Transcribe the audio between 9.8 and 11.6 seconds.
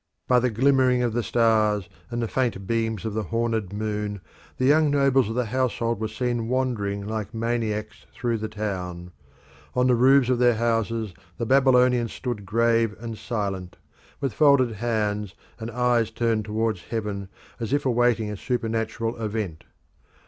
the roofs of their houses the